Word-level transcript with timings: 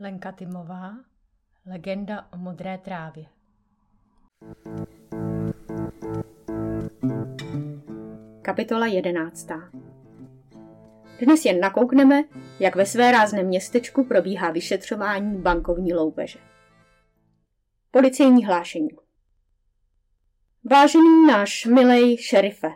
Lenka 0.00 0.32
Tymová, 0.32 0.94
Legenda 1.66 2.28
o 2.32 2.36
modré 2.36 2.78
trávě. 2.78 3.26
Kapitola 8.42 8.86
11. 8.86 9.48
Dnes 11.20 11.44
jen 11.44 11.60
nakoukneme, 11.60 12.24
jak 12.60 12.76
ve 12.76 12.86
své 12.86 13.12
rázném 13.12 13.46
městečku 13.46 14.04
probíhá 14.04 14.50
vyšetřování 14.50 15.38
bankovní 15.38 15.94
loupeže. 15.94 16.38
Policejní 17.90 18.44
hlášení. 18.44 18.90
Vážený 20.70 21.26
náš 21.26 21.66
milej 21.66 22.16
šerife, 22.16 22.68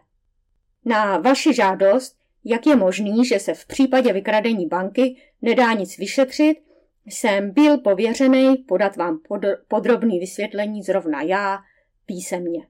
na 0.84 1.18
vaši 1.18 1.54
žádost, 1.54 2.18
jak 2.44 2.66
je 2.66 2.76
možný, 2.76 3.24
že 3.24 3.38
se 3.38 3.54
v 3.54 3.66
případě 3.66 4.12
vykradení 4.12 4.66
banky 4.66 5.16
nedá 5.42 5.72
nic 5.72 5.98
vyšetřit, 5.98 6.69
jsem 7.06 7.50
byl 7.50 7.78
pověřený 7.78 8.56
podat 8.56 8.96
vám 8.96 9.20
podrobný 9.68 10.18
vysvětlení 10.18 10.82
zrovna 10.82 11.22
já 11.22 11.58
písemně. 12.06 12.66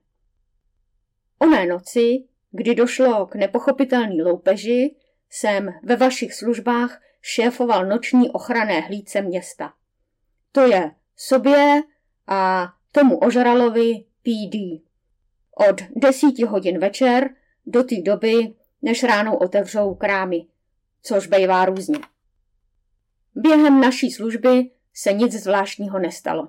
Oné 1.39 1.65
noci, 1.65 2.23
kdy 2.51 2.75
došlo 2.75 3.25
k 3.25 3.35
nepochopitelný 3.35 4.21
loupeži, 4.21 4.95
jsem 5.29 5.73
ve 5.83 5.95
vašich 5.95 6.33
službách 6.33 7.01
šéfoval 7.21 7.85
noční 7.85 8.29
ochranné 8.29 8.79
hlídce 8.79 9.21
města. 9.21 9.73
To 10.51 10.61
je 10.67 10.91
sobě 11.15 11.81
a 12.27 12.69
tomu 12.91 13.17
ožralovi 13.17 14.05
PD. 14.21 14.55
Od 15.69 15.81
desíti 15.95 16.43
hodin 16.43 16.79
večer 16.79 17.29
do 17.65 17.83
té 17.83 17.95
doby, 18.01 18.53
než 18.81 19.03
ráno 19.03 19.37
otevřou 19.37 19.95
krámy, 19.95 20.45
což 21.01 21.27
bývá 21.27 21.65
různě. 21.65 21.99
Během 23.35 23.81
naší 23.81 24.11
služby 24.11 24.71
se 24.93 25.13
nic 25.13 25.33
zvláštního 25.33 25.99
nestalo. 25.99 26.47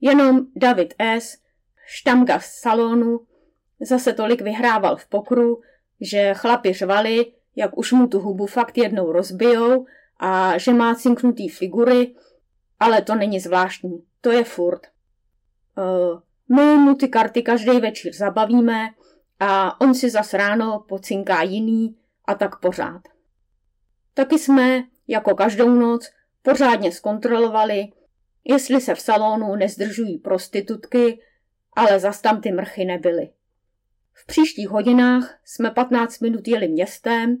Jenom 0.00 0.46
David 0.56 0.94
S., 0.98 1.36
štamga 1.86 2.40
z 2.40 2.46
salonu, 2.46 3.20
zase 3.80 4.12
tolik 4.12 4.40
vyhrával 4.40 4.96
v 4.96 5.06
pokru, 5.06 5.60
že 6.00 6.34
chlapi 6.34 6.72
řvali, 6.72 7.32
jak 7.56 7.78
už 7.78 7.92
mu 7.92 8.06
tu 8.06 8.20
hubu 8.20 8.46
fakt 8.46 8.78
jednou 8.78 9.12
rozbijou 9.12 9.86
a 10.18 10.58
že 10.58 10.72
má 10.72 10.94
cinknutý 10.94 11.48
figury, 11.48 12.14
ale 12.80 13.02
to 13.02 13.14
není 13.14 13.40
zvláštní, 13.40 14.04
to 14.20 14.30
je 14.30 14.44
furt. 14.44 14.86
Uh, 15.76 16.20
my 16.56 16.76
mu 16.76 16.94
ty 16.94 17.08
karty 17.08 17.42
každý 17.42 17.80
večer 17.80 18.12
zabavíme 18.12 18.88
a 19.40 19.80
on 19.80 19.94
si 19.94 20.10
zas 20.10 20.34
ráno 20.34 20.84
pocinká 20.88 21.42
jiný 21.42 21.96
a 22.24 22.34
tak 22.34 22.60
pořád. 22.60 23.02
Taky 24.14 24.38
jsme, 24.38 24.84
jako 25.10 25.34
každou 25.34 25.70
noc, 25.70 26.10
pořádně 26.42 26.92
zkontrolovali, 26.92 27.88
jestli 28.44 28.80
se 28.80 28.94
v 28.94 29.00
salonu 29.00 29.56
nezdržují 29.56 30.18
prostitutky, 30.18 31.20
ale 31.72 32.00
zas 32.00 32.20
tam 32.20 32.40
ty 32.40 32.52
mrchy 32.52 32.84
nebyly. 32.84 33.30
V 34.12 34.26
příštích 34.26 34.68
hodinách 34.68 35.38
jsme 35.44 35.70
15 35.70 36.20
minut 36.20 36.48
jeli 36.48 36.68
městem, 36.68 37.36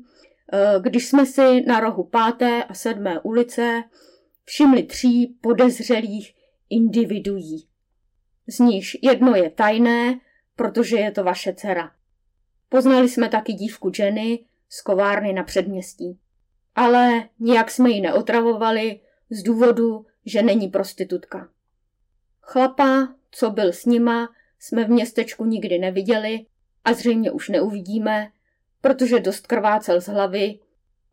eh, 0.52 0.80
když 0.80 1.08
jsme 1.08 1.26
si 1.26 1.60
na 1.66 1.80
rohu 1.80 2.04
páté 2.04 2.64
a 2.64 2.74
sedmé 2.74 3.20
ulice 3.20 3.82
všimli 4.44 4.82
tří 4.82 5.38
podezřelých 5.40 6.34
individuí. 6.70 7.68
Z 8.46 8.58
níž 8.58 8.98
jedno 9.02 9.34
je 9.34 9.50
tajné, 9.50 10.20
protože 10.56 10.96
je 10.96 11.10
to 11.10 11.24
vaše 11.24 11.54
dcera. 11.54 11.90
Poznali 12.68 13.08
jsme 13.08 13.28
taky 13.28 13.52
dívku 13.52 13.92
Jenny 13.98 14.44
z 14.68 14.82
kovárny 14.82 15.32
na 15.32 15.42
předměstí. 15.42 16.18
Ale 16.74 17.28
nijak 17.38 17.70
jsme 17.70 17.90
ji 17.90 18.00
neotravovali 18.00 19.00
z 19.30 19.42
důvodu, 19.42 20.06
že 20.26 20.42
není 20.42 20.68
prostitutka. 20.68 21.48
Chlapa, 22.40 23.14
co 23.30 23.50
byl 23.50 23.72
s 23.72 23.84
nima, 23.84 24.28
jsme 24.58 24.84
v 24.84 24.88
městečku 24.88 25.44
nikdy 25.44 25.78
neviděli 25.78 26.46
a 26.84 26.92
zřejmě 26.92 27.30
už 27.30 27.48
neuvidíme, 27.48 28.30
protože 28.80 29.20
dost 29.20 29.46
krvácel 29.46 30.00
z 30.00 30.06
hlavy, 30.06 30.58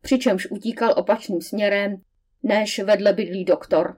přičemž 0.01 0.47
utíkal 0.51 0.93
opačným 0.97 1.41
směrem, 1.41 2.01
než 2.43 2.79
vedle 2.79 3.13
bydlí 3.13 3.45
doktor. 3.45 3.97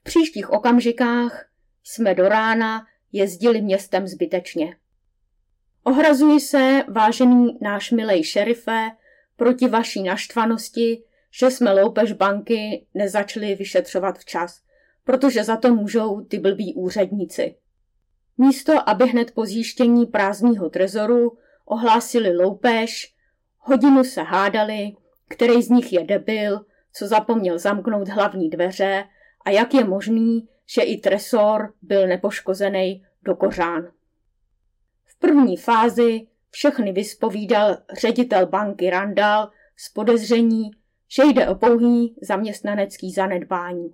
V 0.00 0.02
příštích 0.02 0.50
okamžikách 0.50 1.48
jsme 1.84 2.14
do 2.14 2.28
rána 2.28 2.86
jezdili 3.12 3.62
městem 3.62 4.06
zbytečně. 4.06 4.76
Ohrazuji 5.84 6.40
se, 6.40 6.84
vážený 6.88 7.58
náš 7.60 7.90
milej 7.90 8.24
šerife, 8.24 8.90
proti 9.40 9.68
vaší 9.68 10.02
naštvanosti, 10.02 11.02
že 11.30 11.50
jsme 11.50 11.72
loupež 11.72 12.12
banky 12.12 12.86
nezačali 12.94 13.54
vyšetřovat 13.54 14.18
včas, 14.18 14.60
protože 15.04 15.44
za 15.44 15.56
to 15.56 15.74
můžou 15.74 16.20
ty 16.20 16.38
blbí 16.38 16.74
úředníci. 16.74 17.54
Místo, 18.38 18.88
aby 18.88 19.04
hned 19.06 19.30
po 19.30 19.46
zjištění 19.46 20.06
prázdního 20.06 20.70
trezoru 20.70 21.38
ohlásili 21.64 22.36
loupež, 22.36 23.14
hodinu 23.58 24.04
se 24.04 24.22
hádali, 24.22 24.92
který 25.28 25.62
z 25.62 25.68
nich 25.68 25.92
je 25.92 26.04
debil, 26.04 26.64
co 26.92 27.06
zapomněl 27.06 27.58
zamknout 27.58 28.08
hlavní 28.08 28.50
dveře 28.50 29.04
a 29.44 29.50
jak 29.50 29.74
je 29.74 29.84
možný, 29.84 30.48
že 30.66 30.82
i 30.82 30.96
tresor 30.96 31.74
byl 31.82 32.06
nepoškozený 32.06 33.04
do 33.22 33.36
kořán. 33.36 33.88
V 35.04 35.18
první 35.18 35.56
fázi 35.56 36.26
všechny 36.50 36.92
vyspovídal 36.92 37.76
ředitel 38.00 38.46
banky 38.46 38.90
Randall 38.90 39.50
z 39.76 39.88
podezření, 39.88 40.70
že 41.08 41.22
jde 41.24 41.48
o 41.48 41.54
pouhý 41.54 42.16
zaměstnanecký 42.22 43.12
zanedbání. 43.12 43.92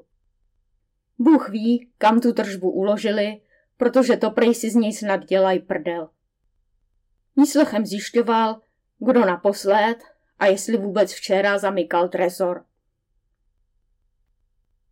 Bůh 1.18 1.48
ví, 1.48 1.90
kam 1.98 2.20
tu 2.20 2.32
tržbu 2.32 2.70
uložili, 2.70 3.40
protože 3.76 4.16
to 4.16 4.30
prej 4.30 4.54
si 4.54 4.70
z 4.70 4.74
něj 4.74 4.92
snad 4.92 5.24
dělají 5.24 5.58
prdel. 5.58 6.08
Výslechem 7.36 7.86
zjišťoval, 7.86 8.60
kdo 8.98 9.20
naposled 9.20 9.96
a 10.38 10.46
jestli 10.46 10.76
vůbec 10.76 11.12
včera 11.12 11.58
zamykal 11.58 12.08
trezor. 12.08 12.64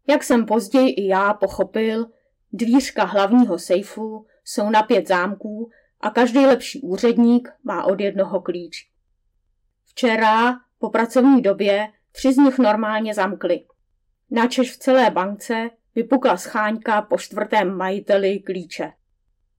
Jak 0.09 0.23
jsem 0.23 0.47
později 0.47 0.89
i 0.89 1.07
já 1.07 1.35
pochopil, 1.35 2.07
dvířka 2.53 3.05
hlavního 3.05 3.59
sejfu 3.59 4.27
jsou 4.45 4.71
na 4.71 4.83
pět 4.83 5.09
zámků 5.09 5.71
a 6.05 6.11
každý 6.11 6.39
lepší 6.39 6.81
úředník 6.81 7.49
má 7.63 7.85
od 7.85 8.01
jednoho 8.01 8.41
klíč. 8.41 8.91
Včera, 9.85 10.61
po 10.79 10.91
pracovní 10.91 11.43
době, 11.43 11.89
tři 12.13 12.33
z 12.33 12.37
nich 12.37 12.59
normálně 12.59 13.15
zamkli. 13.15 13.65
Načež 14.31 14.73
v 14.73 14.79
celé 14.79 15.11
bance 15.11 15.71
vypukla 15.95 16.37
scháňka 16.37 17.03
po 17.03 17.19
čtvrtém 17.19 17.77
majiteli 17.77 18.39
klíče. 18.39 18.93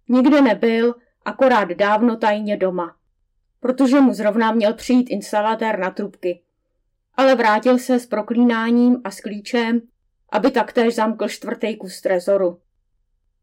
Nikde 0.09 0.41
nebyl, 0.41 0.95
akorát 1.25 1.69
dávno 1.69 2.17
tajně 2.17 2.57
doma, 2.57 2.95
protože 3.59 4.01
mu 4.01 4.13
zrovna 4.13 4.51
měl 4.51 4.73
přijít 4.73 5.09
instalatér 5.09 5.79
na 5.79 5.91
trubky. 5.91 6.41
Ale 7.15 7.35
vrátil 7.35 7.77
se 7.77 7.99
s 7.99 8.05
proklínáním 8.05 9.01
a 9.03 9.11
s 9.11 9.19
klíčem, 9.19 9.81
aby 10.31 10.51
taktéž 10.51 10.95
zamkl 10.95 11.27
čtvrtý 11.27 11.77
kus 11.77 12.01
trezoru. 12.01 12.61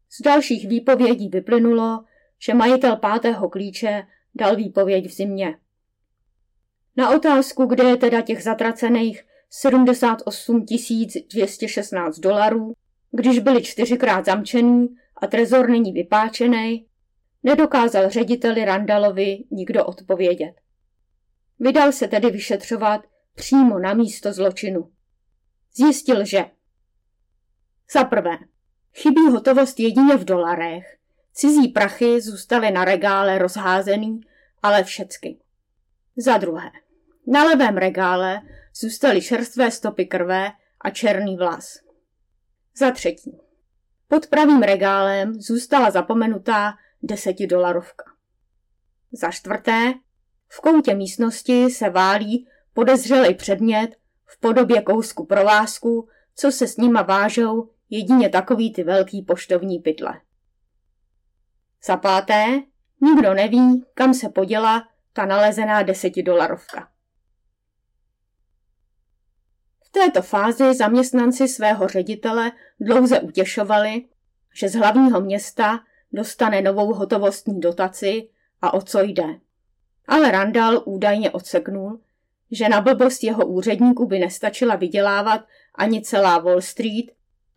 Z 0.09 0.21
dalších 0.21 0.67
výpovědí 0.67 1.29
vyplynulo, 1.29 2.03
že 2.45 2.53
majitel 2.53 2.95
pátého 2.95 3.49
klíče 3.49 4.03
dal 4.35 4.55
výpověď 4.55 5.07
v 5.07 5.13
zimě. 5.13 5.57
Na 6.97 7.15
otázku, 7.15 7.65
kde 7.65 7.83
je 7.83 7.97
teda 7.97 8.21
těch 8.21 8.43
zatracených 8.43 9.23
78 9.49 10.65
216 11.29 12.19
dolarů, 12.19 12.73
když 13.11 13.39
byli 13.39 13.63
čtyřikrát 13.63 14.25
zamčený 14.25 14.87
a 15.21 15.27
trezor 15.27 15.69
není 15.69 15.91
vypáčený, 15.91 16.87
nedokázal 17.43 18.09
řediteli 18.09 18.65
Randalovi 18.65 19.43
nikdo 19.51 19.85
odpovědět. 19.85 20.53
Vydal 21.59 21.91
se 21.91 22.07
tedy 22.07 22.31
vyšetřovat 22.31 23.01
přímo 23.35 23.79
na 23.79 23.93
místo 23.93 24.33
zločinu. 24.33 24.91
Zjistil, 25.75 26.25
že 26.25 26.45
za 27.93 28.03
prvé, 28.03 28.37
chybí 28.93 29.21
hotovost 29.31 29.79
jedině 29.79 30.17
v 30.17 30.25
dolarech, 30.25 30.97
cizí 31.33 31.67
prachy 31.67 32.21
zůstaly 32.21 32.71
na 32.71 32.85
regále 32.85 33.37
rozházený, 33.37 34.21
ale 34.63 34.83
všecky. 34.83 35.39
Za 36.17 36.37
druhé, 36.37 36.71
na 37.27 37.43
levém 37.43 37.77
regále 37.77 38.41
zůstaly 38.75 39.21
čerstvé 39.21 39.71
stopy 39.71 40.05
krve 40.05 40.51
a 40.81 40.89
černý 40.89 41.37
vlas. 41.37 41.79
Za 42.77 42.91
třetí, 42.91 43.37
pod 44.07 44.27
pravým 44.27 44.61
regálem 44.61 45.33
zůstala 45.33 45.91
zapomenutá 45.91 46.73
desetidolarovka. 47.03 48.03
Za 49.11 49.31
čtvrté, 49.31 49.93
v 50.47 50.61
koutě 50.61 50.95
místnosti 50.95 51.69
se 51.69 51.89
válí 51.89 52.47
podezřelý 52.73 53.35
předmět 53.35 53.95
v 54.25 54.39
podobě 54.39 54.81
kousku 54.81 55.25
provázku, 55.25 56.07
co 56.35 56.51
se 56.51 56.67
s 56.67 56.77
nima 56.77 57.01
vážou 57.01 57.69
jedině 57.89 58.29
takový 58.29 58.73
ty 58.73 58.83
velký 58.83 59.21
poštovní 59.21 59.79
pytle. 59.79 60.21
Za 61.85 61.97
páté, 61.97 62.61
nikdo 63.01 63.33
neví, 63.33 63.85
kam 63.93 64.13
se 64.13 64.29
poděla 64.29 64.89
ta 65.13 65.25
nalezená 65.25 65.83
desetidolarovka. 65.83 66.89
V 69.83 69.89
této 69.91 70.21
fázi 70.21 70.73
zaměstnanci 70.73 71.47
svého 71.47 71.87
ředitele 71.87 72.51
dlouze 72.79 73.19
utěšovali, 73.19 74.05
že 74.53 74.69
z 74.69 74.75
hlavního 74.75 75.21
města 75.21 75.79
dostane 76.11 76.61
novou 76.61 76.93
hotovostní 76.93 77.59
dotaci 77.59 78.29
a 78.61 78.73
o 78.73 78.81
co 78.81 79.01
jde. 79.01 79.39
Ale 80.07 80.31
Randall 80.31 80.83
údajně 80.85 81.31
odseknul, 81.31 81.99
že 82.51 82.69
na 82.69 82.81
blbost 82.81 83.23
jeho 83.23 83.45
úředníků 83.45 84.05
by 84.05 84.19
nestačila 84.19 84.75
vydělávat 84.75 85.41
ani 85.75 86.01
celá 86.01 86.39
Wall 86.39 86.61
Street 86.61 87.05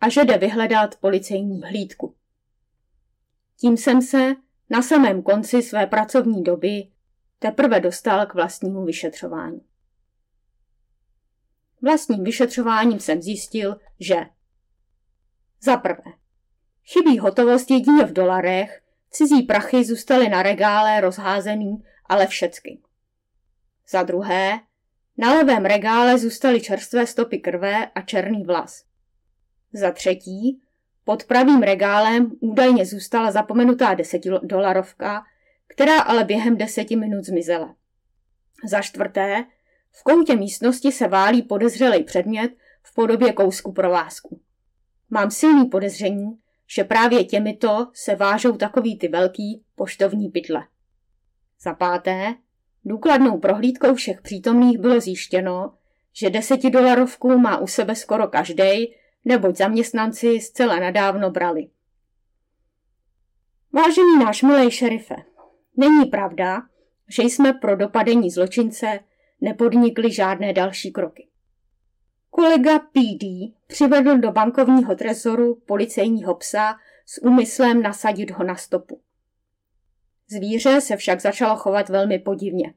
a 0.01 0.09
že 0.09 0.25
jde 0.25 0.39
vyhledat 0.39 0.97
policejní 0.97 1.63
hlídku. 1.63 2.16
Tím 3.57 3.77
jsem 3.77 4.03
se 4.03 4.35
na 4.71 4.83
samém 4.83 5.23
konci 5.23 5.63
své 5.63 5.87
pracovní 5.87 6.43
doby 6.43 6.89
teprve 7.39 7.81
dostal 7.81 8.27
k 8.27 8.35
vlastnímu 8.35 8.85
vyšetřování. 8.85 9.61
Vlastním 11.83 12.25
vyšetřováním 12.25 13.01
jsem 13.01 13.23
zjistil, 13.23 13.77
že 14.01 14.17
za 15.61 15.77
prvé 15.77 16.13
chybí 16.87 17.19
hotovost 17.19 17.71
jedině 17.71 18.05
v 18.05 18.13
dolarech, 18.13 18.83
cizí 19.11 19.43
prachy 19.43 19.85
zůstaly 19.85 20.29
na 20.29 20.43
regále 20.43 21.01
rozházený, 21.01 21.85
ale 22.07 22.27
všecky. 22.27 22.81
Za 23.89 24.03
druhé, 24.03 24.61
na 25.19 25.35
levém 25.35 25.65
regále 25.65 26.19
zůstaly 26.19 26.61
čerstvé 26.61 27.07
stopy 27.07 27.39
krve 27.39 27.87
a 27.87 28.01
černý 28.01 28.45
vlas. 28.45 28.85
Za 29.73 29.91
třetí, 29.91 30.63
pod 31.07 31.25
pravým 31.25 31.63
regálem 31.63 32.33
údajně 32.41 32.87
zůstala 32.87 33.31
zapomenutá 33.31 33.95
desetidolarovka, 33.95 35.25
která 35.67 36.01
ale 36.01 36.25
během 36.25 36.57
deseti 36.57 36.97
minut 36.97 37.25
zmizela. 37.25 37.75
Za 38.69 38.81
čtvrté, 38.81 39.45
v 39.93 40.03
koutě 40.03 40.37
místnosti 40.37 40.93
se 40.93 41.09
válí 41.09 41.43
podezřelý 41.43 42.05
předmět 42.05 42.53
v 42.83 42.95
podobě 42.95 43.33
kousku 43.33 43.73
provázku. 43.73 44.41
Mám 45.11 45.31
silný 45.31 45.65
podezření, 45.65 46.39
že 46.67 46.85
právě 46.85 47.25
těmito 47.25 47.87
se 47.95 48.15
vážou 48.15 48.57
takový 48.57 48.99
ty 48.99 49.09
velký 49.09 49.65
poštovní 49.75 50.29
pytle. 50.29 50.67
Za 51.61 51.75
páté, 51.75 52.35
důkladnou 52.85 53.39
prohlídkou 53.39 53.95
všech 53.95 54.23
přítomných 54.23 54.79
bylo 54.79 55.01
zjištěno, 55.01 55.73
že 56.13 56.31
desetidolarovku 56.31 57.39
má 57.39 57.59
u 57.59 57.67
sebe 57.67 57.95
skoro 57.95 58.29
každý, 58.29 58.95
neboť 59.27 59.57
zaměstnanci 59.57 60.41
zcela 60.41 60.79
nadávno 60.79 61.31
brali. 61.31 61.69
Vážený 63.73 64.19
náš 64.25 64.43
milej 64.43 64.71
šerife, 64.71 65.17
není 65.77 66.07
pravda, 66.07 66.63
že 67.09 67.23
jsme 67.23 67.53
pro 67.53 67.77
dopadení 67.77 68.31
zločince 68.31 69.01
nepodnikli 69.41 70.13
žádné 70.13 70.53
další 70.53 70.93
kroky. 70.93 71.29
Kolega 72.31 72.79
PD 72.79 73.55
přivedl 73.67 74.19
do 74.19 74.33
bankovního 74.33 74.95
trezoru 74.95 75.55
policejního 75.67 76.35
psa 76.35 76.77
s 77.07 77.23
úmyslem 77.23 77.83
nasadit 77.83 78.31
ho 78.31 78.45
na 78.45 78.57
stopu. 78.57 79.01
Zvíře 80.29 80.81
se 80.81 80.97
však 80.97 81.21
začalo 81.21 81.57
chovat 81.57 81.89
velmi 81.89 82.19
podivně. 82.19 82.75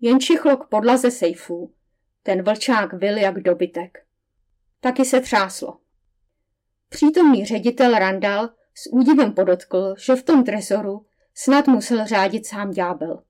Jen 0.00 0.20
čichlo 0.20 0.56
k 0.56 0.68
podlaze 0.68 1.10
sejfů. 1.10 1.72
Ten 2.22 2.42
vlčák 2.42 2.92
vil 2.92 3.16
jak 3.16 3.40
dobytek. 3.40 4.03
Taky 4.84 5.04
se 5.04 5.20
třáslo. 5.20 5.78
Přítomný 6.88 7.44
ředitel 7.44 7.98
Randall 7.98 8.48
s 8.74 8.92
údivem 8.92 9.32
podotkl, 9.32 9.94
že 9.98 10.16
v 10.16 10.22
tom 10.22 10.44
trezoru 10.44 11.06
snad 11.34 11.66
musel 11.66 12.06
řádit 12.06 12.46
sám 12.46 12.70
ďábel. 12.70 13.22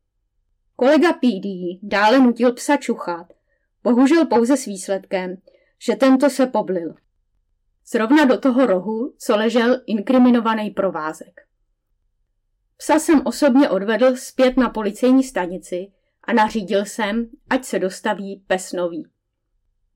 Kolega 0.76 1.12
PD 1.12 1.46
dále 1.82 2.20
nutil 2.20 2.52
psa 2.52 2.76
čuchat, 2.76 3.32
bohužel 3.82 4.26
pouze 4.26 4.56
s 4.56 4.64
výsledkem, 4.64 5.36
že 5.78 5.96
tento 5.96 6.30
se 6.30 6.46
poblil. 6.46 6.94
Zrovna 7.86 8.24
do 8.24 8.38
toho 8.38 8.66
rohu, 8.66 9.14
co 9.18 9.36
ležel 9.36 9.80
inkriminovaný 9.86 10.70
provázek. 10.70 11.40
Psa 12.76 12.98
jsem 12.98 13.22
osobně 13.24 13.68
odvedl 13.70 14.16
zpět 14.16 14.56
na 14.56 14.70
policejní 14.70 15.24
stanici 15.24 15.92
a 16.24 16.32
nařídil 16.32 16.84
jsem, 16.84 17.30
ať 17.50 17.64
se 17.64 17.78
dostaví 17.78 18.44
pes 18.46 18.72
nový. 18.72 19.13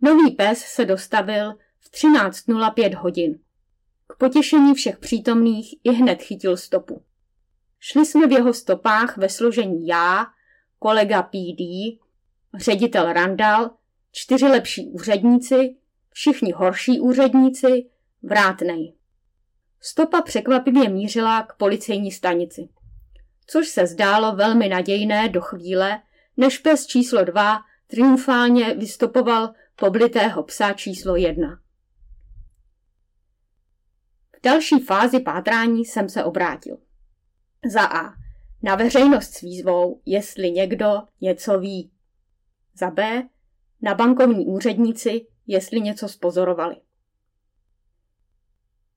Nový 0.00 0.30
pes 0.30 0.58
se 0.58 0.84
dostavil 0.84 1.54
v 1.80 1.90
13.05 1.90 2.96
hodin. 2.96 3.38
K 4.06 4.16
potěšení 4.16 4.74
všech 4.74 4.98
přítomných 4.98 5.74
i 5.84 5.92
hned 5.92 6.22
chytil 6.22 6.56
stopu. 6.56 7.02
Šli 7.80 8.06
jsme 8.06 8.26
v 8.26 8.32
jeho 8.32 8.54
stopách 8.54 9.16
ve 9.16 9.28
složení 9.28 9.86
já, 9.86 10.26
kolega 10.78 11.22
PD, 11.22 11.60
ředitel 12.54 13.12
Randall, 13.12 13.70
čtyři 14.12 14.46
lepší 14.46 14.88
úředníci, 14.88 15.76
všichni 16.10 16.52
horší 16.52 17.00
úředníci, 17.00 17.90
vrátnej. 18.22 18.94
Stopa 19.80 20.22
překvapivě 20.22 20.88
mířila 20.88 21.42
k 21.42 21.56
policejní 21.56 22.12
stanici. 22.12 22.68
Což 23.46 23.68
se 23.68 23.86
zdálo 23.86 24.36
velmi 24.36 24.68
nadějné 24.68 25.28
do 25.28 25.40
chvíle, 25.40 26.02
než 26.36 26.58
pes 26.58 26.86
číslo 26.86 27.24
dva 27.24 27.58
triumfálně 27.86 28.74
vystopoval 28.74 29.54
poblitého 29.80 30.42
psa 30.42 30.72
číslo 30.72 31.16
jedna. 31.16 31.60
V 34.36 34.40
další 34.42 34.80
fázi 34.80 35.20
pátrání 35.20 35.84
jsem 35.84 36.08
se 36.08 36.24
obrátil. 36.24 36.78
Za 37.72 37.82
A. 37.82 38.14
Na 38.62 38.74
veřejnost 38.74 39.34
s 39.34 39.40
výzvou, 39.40 40.00
jestli 40.06 40.50
někdo 40.50 41.02
něco 41.20 41.58
ví. 41.58 41.90
Za 42.74 42.90
B. 42.90 43.28
Na 43.82 43.94
bankovní 43.94 44.46
úředníci, 44.46 45.26
jestli 45.46 45.80
něco 45.80 46.08
spozorovali. 46.08 46.76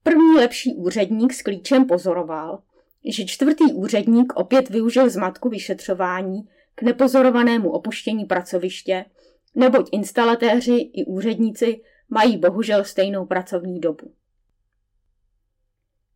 První 0.02 0.34
lepší 0.36 0.74
úředník 0.74 1.32
s 1.32 1.42
klíčem 1.42 1.86
pozoroval, 1.86 2.62
že 3.04 3.24
čtvrtý 3.24 3.72
úředník 3.72 4.32
opět 4.36 4.70
využil 4.70 5.10
zmatku 5.10 5.48
vyšetřování 5.48 6.48
k 6.74 6.82
nepozorovanému 6.82 7.70
opuštění 7.70 8.24
pracoviště, 8.24 9.04
neboť 9.54 9.88
instalatéři 9.92 10.74
i 10.74 11.04
úředníci 11.04 11.80
mají 12.08 12.38
bohužel 12.38 12.84
stejnou 12.84 13.26
pracovní 13.26 13.80
dobu. 13.80 14.14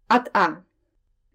Ad 0.09 0.29
A. 0.35 0.47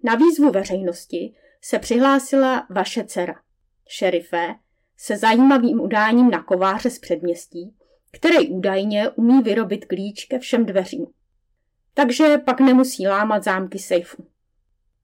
Na 0.04 0.16
výzvu 0.16 0.52
veřejnosti 0.52 1.34
se 1.62 1.80
přihlásila 1.80 2.68
vaše 2.70 3.04
dcera, 3.04 3.42
šerifé, 3.88 4.56
se 4.98 5.18
zajímavým 5.18 5.82
udáním 5.82 6.30
na 6.30 6.44
kováře 6.44 6.90
z 6.90 7.00
předměstí, 7.00 7.76
který 8.12 8.50
údajně 8.50 9.10
umí 9.10 9.42
vyrobit 9.42 9.86
klíč 9.86 10.26
ke 10.26 10.40
všem 10.40 10.66
dveřím. 10.66 11.08
Takže 11.94 12.38
pak 12.38 12.60
nemusí 12.60 13.08
lámat 13.08 13.44
zámky 13.44 13.80
sejfu. 13.80 14.28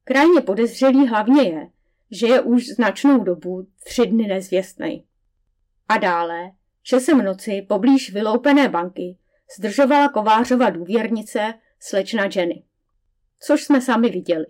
Krajně 0.04 0.42
podezřelý 0.42 1.08
hlavně 1.08 1.42
je, 1.42 1.70
že 2.12 2.28
je 2.28 2.42
už 2.42 2.68
značnou 2.68 3.24
dobu 3.24 3.68
tři 3.84 4.06
dny 4.06 4.28
nezvěstnej. 4.28 5.04
A 5.90 5.98
dále, 5.98 6.52
v 7.14 7.22
noci 7.24 7.62
poblíž 7.62 8.14
vyloupené 8.14 8.70
banky 8.70 9.18
zdržovala 9.58 10.10
kovářova 10.10 10.70
důvěrnice 10.70 11.54
slečna 11.80 12.30
Jenny. 12.36 12.64
Což 13.40 13.64
jsme 13.64 13.82
sami 13.82 14.10
viděli. 14.10 14.46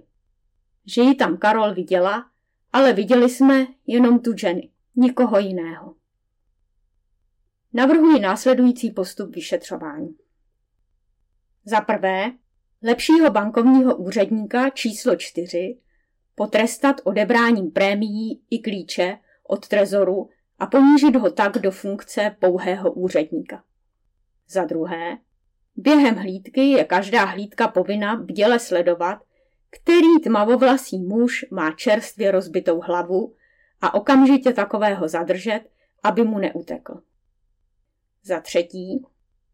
Že 0.85 1.01
ji 1.01 1.15
tam 1.15 1.37
Karol 1.37 1.73
viděla, 1.73 2.25
ale 2.73 2.93
viděli 2.93 3.29
jsme 3.29 3.67
jenom 3.87 4.19
tu 4.19 4.33
Jenny, 4.43 4.69
nikoho 4.95 5.39
jiného. 5.39 5.95
Navrhuji 7.73 8.19
následující 8.19 8.91
postup 8.91 9.35
vyšetřování. 9.35 10.15
Za 11.65 11.81
prvé, 11.81 12.31
lepšího 12.83 13.31
bankovního 13.31 13.95
úředníka 13.95 14.69
číslo 14.69 15.15
4 15.15 15.79
potrestat 16.35 17.01
odebráním 17.03 17.71
prémií 17.71 18.41
i 18.49 18.59
klíče 18.59 19.17
od 19.47 19.67
trezoru 19.67 20.29
a 20.59 20.65
ponížit 20.65 21.15
ho 21.15 21.31
tak 21.31 21.57
do 21.57 21.71
funkce 21.71 22.35
pouhého 22.39 22.91
úředníka. 22.91 23.63
Za 24.49 24.65
druhé, 24.65 25.17
během 25.75 26.15
hlídky 26.15 26.61
je 26.61 26.83
každá 26.83 27.25
hlídka 27.25 27.67
povinna 27.67 28.15
bděle 28.15 28.59
sledovat, 28.59 29.19
který 29.69 30.19
tmavovlasý 30.23 30.99
muž 30.99 31.45
má 31.51 31.71
čerstvě 31.71 32.31
rozbitou 32.31 32.81
hlavu 32.81 33.33
a 33.81 33.93
okamžitě 33.93 34.53
takového 34.53 35.07
zadržet, 35.07 35.61
aby 36.03 36.23
mu 36.23 36.39
neutekl. 36.39 37.01
Za 38.23 38.39
třetí, 38.39 39.05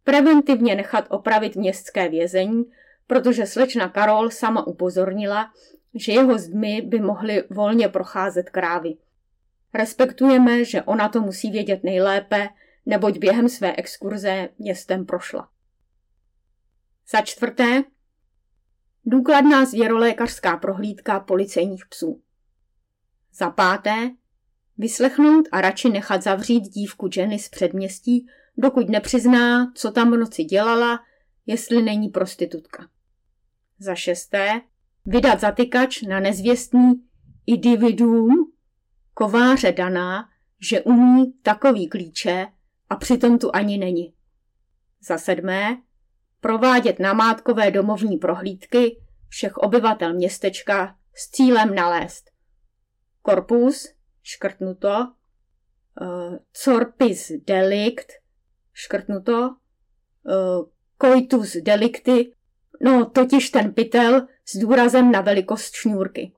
preventivně 0.03 0.75
nechat 0.75 1.05
opravit 1.10 1.55
městské 1.55 2.10
vězení, 2.10 2.63
protože 3.07 3.45
slečna 3.45 3.89
Karol 3.89 4.29
sama 4.29 4.67
upozornila, 4.67 5.51
že 5.95 6.12
jeho 6.12 6.38
zdmi 6.38 6.81
by 6.81 7.00
mohly 7.00 7.43
volně 7.50 7.89
procházet 7.89 8.50
krávy. 8.50 8.98
Respektujeme, 9.74 10.65
že 10.65 10.82
ona 10.82 11.10
to 11.10 11.22
musí 11.22 11.51
vědět 11.51 11.84
nejlépe, 11.84 12.50
neboť 12.86 13.18
během 13.18 13.50
své 13.50 13.75
exkurze 13.75 14.50
městem 14.60 15.06
prošla. 15.06 15.50
Za 17.12 17.22
čtvrté, 17.22 17.84
důkladná 19.06 19.65
zvěrolékařská 19.65 20.58
prohlídka 20.58 21.20
policejních 21.20 21.86
psů. 21.86 22.22
Za 23.34 23.50
páté, 23.50 24.12
vyslechnout 24.77 25.48
a 25.51 25.62
radši 25.62 25.89
nechat 25.89 26.24
zavřít 26.24 26.62
dívku 26.62 27.10
Jenny 27.18 27.39
z 27.39 27.50
předměstí 27.50 28.27
dokud 28.58 28.89
nepřizná, 28.89 29.72
co 29.75 29.92
tam 29.92 30.12
v 30.12 30.18
noci 30.18 30.44
dělala, 30.44 31.00
jestli 31.46 31.82
není 31.82 32.10
prostitutka. 32.10 32.89
Za 33.80 33.96
šesté, 33.96 34.62
vydat 35.06 35.39
zatykač 35.39 36.01
na 36.01 36.20
nezvěstný 36.20 36.94
individuum, 37.46 38.52
kováře 39.13 39.72
daná, 39.72 40.29
že 40.70 40.82
umí 40.82 41.34
takový 41.34 41.89
klíče 41.89 42.48
a 42.89 42.96
přitom 42.96 43.39
tu 43.39 43.55
ani 43.55 43.77
není. 43.77 44.13
Za 45.01 45.17
sedmé, 45.17 45.82
provádět 46.39 47.00
namátkové 47.00 47.72
domovní 47.72 48.17
prohlídky 48.17 48.98
všech 49.29 49.58
obyvatel 49.58 50.13
městečka 50.13 50.96
s 51.13 51.29
cílem 51.29 51.75
nalézt 51.75 52.34
korpus, 53.24 53.88
škrtnuto, 54.24 55.13
uh, 56.01 56.38
corpis 56.51 57.32
delict, 57.48 58.08
škrtnuto, 58.74 59.50
uh, 59.50 60.70
coitus 61.01 61.55
delicti, 61.55 62.34
no 62.82 63.05
totiž 63.05 63.50
ten 63.50 63.74
pytel 63.74 64.27
s 64.46 64.58
důrazem 64.58 65.12
na 65.12 65.22
velikost 65.22 65.74
šňůrky. 65.74 66.34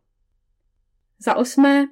Za 1.19 1.35
osmé, 1.35 1.85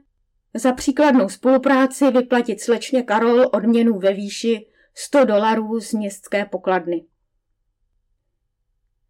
za 0.55 0.73
příkladnou 0.73 1.29
spolupráci 1.29 2.11
vyplatit 2.11 2.61
slečně 2.61 3.03
Karol 3.03 3.49
odměnu 3.53 3.99
ve 3.99 4.13
výši 4.13 4.65
100 4.95 5.25
dolarů 5.25 5.79
z 5.79 5.93
městské 5.93 6.45
pokladny. 6.45 7.05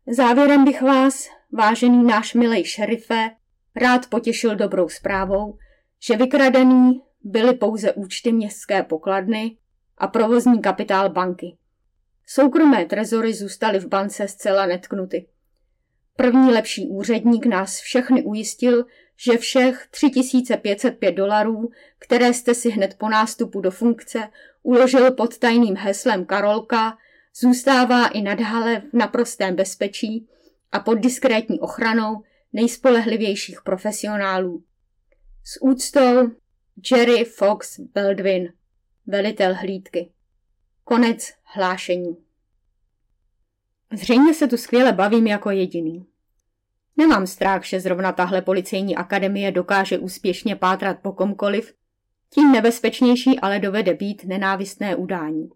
Závěrem 0.08 0.66
bych 0.66 0.82
vás, 0.82 1.30
vážený 1.52 2.04
náš 2.04 2.34
milej 2.34 2.64
šerife, 2.64 3.30
rád 3.76 4.10
potěšil 4.10 4.56
dobrou 4.56 4.90
zprávou, 4.90 5.58
že 6.00 6.18
vykradený 6.18 7.02
byly 7.24 7.54
pouze 7.54 7.94
účty 7.94 8.32
městské 8.32 8.84
pokladny 8.84 9.58
a 9.98 10.08
provozní 10.08 10.62
kapitál 10.62 11.10
banky. 11.10 11.58
Soukromé 12.26 12.86
trezory 12.86 13.34
zůstaly 13.34 13.80
v 13.80 13.88
bance 13.88 14.28
zcela 14.28 14.66
netknuty. 14.66 15.28
První 16.16 16.52
lepší 16.52 16.88
úředník 16.88 17.46
nás 17.46 17.80
všechny 17.80 18.24
ujistil, 18.24 18.86
že 19.18 19.38
všech 19.38 19.88
3505 19.92 21.12
dolarů, 21.12 21.70
které 22.00 22.34
jste 22.34 22.56
si 22.56 22.70
hned 22.70 22.96
po 22.98 23.10
nástupu 23.10 23.62
do 23.62 23.72
funkce 23.72 24.30
uložil 24.64 25.12
pod 25.12 25.38
tajným 25.38 25.76
heslem 25.76 26.26
Karolka, 26.26 26.98
zůstává 27.36 28.08
i 28.08 28.22
nadhale 28.22 28.80
v 28.80 28.94
naprostém 28.94 29.56
bezpečí 29.56 30.28
a 30.72 30.80
pod 30.80 30.96
diskrétní 30.96 31.60
ochranou 31.60 32.24
nejspolehlivějších 32.54 33.62
profesionálů. 33.62 34.64
S 35.44 35.62
úctou 35.62 36.32
Jerry 36.92 37.26
Fox 37.26 37.80
Baldwin, 37.80 38.54
velitel 39.08 39.56
hlídky. 39.56 40.12
Konec 40.84 41.34
hlášení. 41.44 42.18
Zřejmě 43.94 44.34
se 44.34 44.48
tu 44.48 44.58
skvěle 44.58 44.94
bavím 44.94 45.28
jako 45.28 45.50
jediný. 45.50 46.13
Nemám 46.98 47.28
strach, 47.28 47.64
že 47.64 47.80
zrovna 47.80 48.12
tahle 48.12 48.42
policejní 48.42 48.96
akademie 48.96 49.52
dokáže 49.52 49.98
úspěšně 49.98 50.56
pátrat 50.56 51.00
po 51.02 51.12
komkoliv, 51.12 51.74
tím 52.30 52.52
nebezpečnější 52.52 53.40
ale 53.40 53.60
dovede 53.60 53.94
být 53.94 54.26
nenávistné 54.26 54.96
udání. 54.96 55.50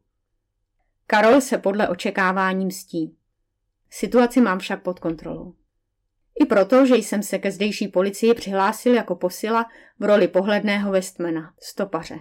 Karol 1.08 1.42
se 1.42 1.58
podle 1.58 1.90
očekávání 1.90 2.66
mstí. 2.66 3.16
Situaci 3.90 4.42
mám 4.42 4.60
však 4.60 4.84
pod 4.84 5.00
kontrolou. 5.00 5.54
I 6.40 6.46
proto, 6.46 6.86
že 6.86 6.96
jsem 6.96 7.24
se 7.24 7.40
ke 7.40 7.52
zdejší 7.52 7.88
policii 7.88 8.34
přihlásil 8.34 8.94
jako 8.94 9.16
posila 9.16 9.66
v 10.00 10.04
roli 10.04 10.28
pohledného 10.28 10.92
Westmana, 10.92 11.54
stopaře. 11.60 12.20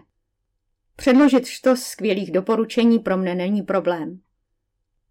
Předložit 0.96 1.46
štos 1.46 1.82
skvělých 1.82 2.32
doporučení 2.32 2.98
pro 2.98 3.16
mne 3.16 3.34
není 3.34 3.62
problém. 3.62 4.20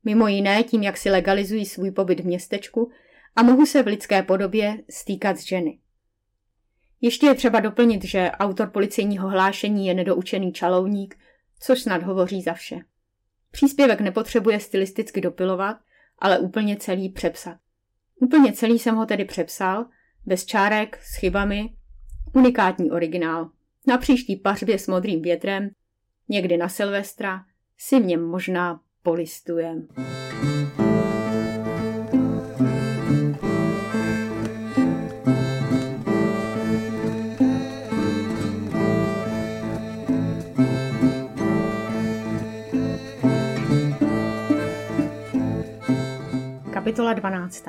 Mimo 0.03 0.27
jiné 0.27 0.63
tím, 0.63 0.83
jak 0.83 0.97
si 0.97 1.09
legalizují 1.09 1.65
svůj 1.65 1.91
pobyt 1.91 2.19
v 2.19 2.25
městečku 2.25 2.91
a 3.35 3.43
mohu 3.43 3.65
se 3.65 3.83
v 3.83 3.87
lidské 3.87 4.23
podobě 4.23 4.83
stýkat 4.89 5.37
s 5.37 5.43
ženy. 5.43 5.79
Ještě 7.01 7.25
je 7.25 7.35
třeba 7.35 7.59
doplnit, 7.59 8.03
že 8.03 8.31
autor 8.31 8.69
policejního 8.69 9.29
hlášení 9.29 9.87
je 9.87 9.93
nedoučený 9.93 10.53
čalouník, 10.53 11.17
což 11.59 11.81
snad 11.81 12.03
hovoří 12.03 12.41
za 12.41 12.53
vše. 12.53 12.79
Příspěvek 13.51 14.01
nepotřebuje 14.01 14.59
stylisticky 14.59 15.21
dopilovat, 15.21 15.77
ale 16.19 16.39
úplně 16.39 16.77
celý 16.77 17.09
přepsat. 17.09 17.57
Úplně 18.15 18.53
celý 18.53 18.79
jsem 18.79 18.95
ho 18.95 19.05
tedy 19.05 19.25
přepsal, 19.25 19.85
bez 20.25 20.45
čárek, 20.45 20.99
s 21.03 21.15
chybami, 21.15 21.69
unikátní 22.33 22.91
originál. 22.91 23.49
Na 23.87 23.97
příští 23.97 24.35
pařbě 24.35 24.79
s 24.79 24.87
modrým 24.87 25.21
větrem, 25.21 25.69
někdy 26.29 26.57
na 26.57 26.69
Silvestra, 26.69 27.45
si 27.77 27.99
něm 27.99 28.25
možná 28.25 28.79
polistujem. 29.03 29.87
Kapitola 46.85 47.13
12. 47.13 47.65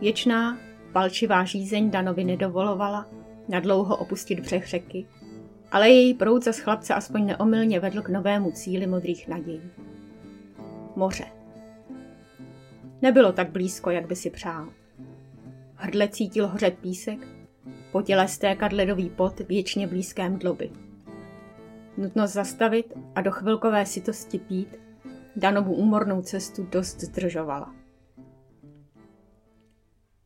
Věčná, 0.00 0.58
palčivá 0.92 1.44
žízeň 1.44 1.90
Danovi 1.90 2.24
nedovolovala 2.24 3.06
nadlouho 3.48 3.96
opustit 3.96 4.40
břeh 4.40 4.66
řeky, 4.66 5.06
ale 5.72 5.90
její 5.90 6.14
proud 6.14 6.44
z 6.44 6.58
chlapce 6.58 6.94
aspoň 6.94 7.26
neomylně 7.26 7.80
vedl 7.80 8.02
k 8.02 8.08
novému 8.08 8.50
cíli 8.50 8.86
modrých 8.86 9.28
nadějí. 9.28 9.62
Moře. 10.96 11.24
Nebylo 13.02 13.32
tak 13.32 13.50
blízko, 13.50 13.90
jak 13.90 14.06
by 14.06 14.16
si 14.16 14.30
přál. 14.30 14.68
Hrdle 15.74 16.08
cítil 16.08 16.48
hořet 16.48 16.78
písek, 16.78 17.18
po 17.92 18.02
těle 18.02 18.28
stékat 18.28 18.72
ledový 18.72 19.10
pot 19.10 19.40
věčně 19.40 19.86
blízkém 19.86 20.38
dloby. 20.38 20.70
Nutnost 21.96 22.32
zastavit 22.32 22.92
a 23.14 23.20
do 23.20 23.30
chvilkové 23.30 23.86
sitosti 23.86 24.38
pít 24.38 24.87
Danovu 25.38 25.74
úmornou 25.74 26.22
cestu 26.22 26.64
dost 26.64 27.00
zdržovala. 27.00 27.74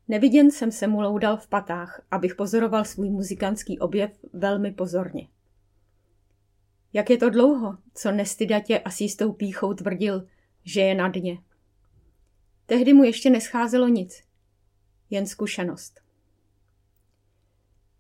Neviděn 0.09 0.51
jsem 0.51 0.73
se 0.73 0.87
mu 0.87 1.01
loudal 1.01 1.37
v 1.37 1.49
patách, 1.49 2.03
abych 2.11 2.35
pozoroval 2.35 2.85
svůj 2.85 3.11
muzikantský 3.11 3.79
objev 3.79 4.25
velmi 4.33 4.73
pozorně. 4.73 5.29
Jak 6.93 7.11
je 7.11 7.19
to 7.19 7.31
dlouho, 7.31 7.79
co 7.95 8.13
nestydatě 8.13 8.79
a 8.79 8.91
s 8.91 9.01
jistou 9.01 9.33
píchou 9.33 9.75
tvrdil, 9.75 10.27
že 10.65 10.81
je 10.81 10.95
na 10.95 11.09
dně. 11.09 11.39
Tehdy 12.67 12.93
mu 12.93 13.05
ještě 13.05 13.31
nescházelo 13.31 13.89
nic, 13.89 14.23
jen 15.11 15.27
zkušenost. 15.27 16.01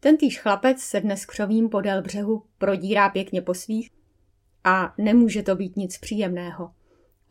Tentýž 0.00 0.40
chlapec 0.40 0.80
se 0.80 1.00
dnes 1.00 1.26
křovím 1.26 1.68
podél 1.68 2.02
břehu 2.02 2.44
prodírá 2.58 3.08
pěkně 3.08 3.42
po 3.42 3.54
svých 3.54 3.90
a 4.64 4.94
nemůže 4.98 5.42
to 5.42 5.56
být 5.56 5.76
nic 5.76 5.98
příjemného. 5.98 6.74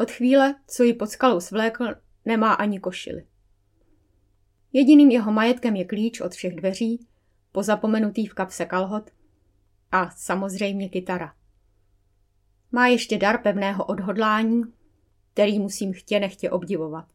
Od 0.02 0.12
chvíle, 0.12 0.56
co 0.68 0.84
ji 0.84 0.94
pod 0.94 1.10
skalou 1.10 1.40
svlékl, 1.40 1.96
nemá 2.26 2.54
ani 2.54 2.80
košily. 2.80 3.26
Jediným 4.74 5.12
jeho 5.12 5.32
majetkem 5.32 5.76
je 5.76 5.86
klíč 5.86 6.22
od 6.22 6.32
všech 6.32 6.56
dveří, 6.56 7.08
pozapomenutý 7.52 8.26
v 8.26 8.34
kapse 8.34 8.66
kalhot 8.66 9.12
a 9.92 10.10
samozřejmě 10.10 10.90
kytara. 10.90 11.34
Má 12.72 12.88
ještě 12.88 13.18
dar 13.18 13.42
pevného 13.42 13.86
odhodlání, 13.86 14.64
který 15.34 15.60
musím 15.60 15.94
chtě 15.94 16.20
nechtě 16.20 16.50
obdivovat. 16.50 17.06